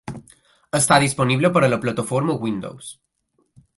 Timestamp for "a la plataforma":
1.67-2.39